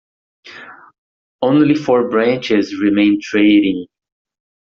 Only 1.43 1.75
four 1.75 2.09
branches 2.09 2.75
remain 2.81 3.19
trading. 3.21 3.85